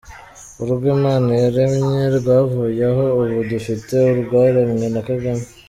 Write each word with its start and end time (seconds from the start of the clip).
Urwo 0.61 0.85
Imana 0.97 1.31
yaremye 1.43 2.01
rwavuyeho, 2.17 3.03
ubu 3.21 3.39
dufite 3.51 3.95
urwaremwe 4.11 4.85
na 4.93 5.01
Kagame! 5.07 5.43